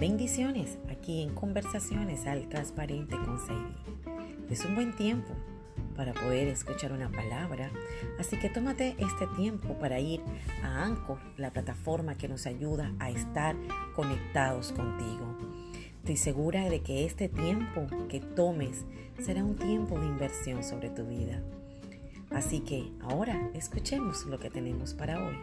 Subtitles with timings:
[0.00, 3.74] Bendiciones aquí en Conversaciones al Transparente con Sadie.
[4.48, 5.34] Es un buen tiempo
[5.94, 7.70] para poder escuchar una palabra,
[8.18, 10.22] así que tómate este tiempo para ir
[10.62, 13.54] a Anchor, la plataforma que nos ayuda a estar
[13.94, 15.36] conectados contigo.
[15.98, 18.86] Estoy segura de que este tiempo que tomes
[19.18, 21.42] será un tiempo de inversión sobre tu vida.
[22.30, 25.36] Así que ahora escuchemos lo que tenemos para hoy.